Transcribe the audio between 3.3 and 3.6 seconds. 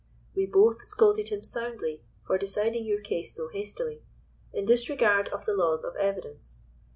so